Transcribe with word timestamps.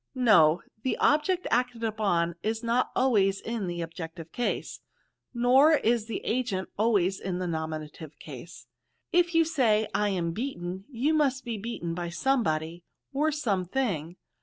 "No; 0.35 0.63
the 0.81 0.97
object 0.97 1.45
acted 1.51 1.83
upon 1.83 2.33
is 2.41 2.63
not 2.63 2.89
always 2.95 3.39
in 3.39 3.67
the 3.67 3.81
objective 3.83 4.31
case, 4.31 4.79
nor 5.31 5.73
is 5.73 6.07
the 6.07 6.21
agent 6.25 6.69
always 6.75 7.19
in 7.19 7.37
the 7.37 7.45
nominative 7.45 8.17
case. 8.17 8.65
If 9.11 9.35
you 9.35 9.45
say, 9.45 9.85
I 9.93 10.09
am 10.09 10.31
beaten, 10.31 10.85
you 10.89 11.13
must 11.13 11.45
be 11.45 11.59
beaten 11.59 11.93
by 11.93 12.09
somebody, 12.09 12.83
or 13.13 13.31
something. 13.31 14.15